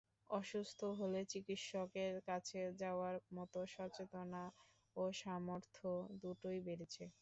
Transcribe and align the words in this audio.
অসুস্থ 0.31 0.79
হলে 0.99 1.19
চিকিৎসকের 1.31 2.13
কাছে 2.29 2.59
যাওয়ার 2.81 3.15
মতো 3.37 3.59
সচেতনতা 3.73 4.43
ও 4.95 5.03
সামর্থ্য 5.21 5.87
দুটোই 6.21 6.59
বেড়েছে। 6.67 7.03